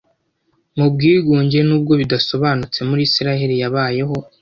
[0.77, 4.15] Mu bwigunge, nubwo bidasobanutse, muri Isiraheli yabayeho